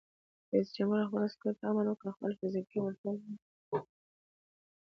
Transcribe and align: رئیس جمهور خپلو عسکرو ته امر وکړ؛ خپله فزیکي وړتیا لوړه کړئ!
رئیس 0.51 0.69
جمهور 0.75 0.99
خپلو 1.07 1.23
عسکرو 1.27 1.57
ته 1.59 1.63
امر 1.69 1.85
وکړ؛ 1.87 2.09
خپله 2.15 2.33
فزیکي 2.39 2.77
وړتیا 2.81 3.09
لوړه 3.13 3.21
کړئ! 3.69 3.81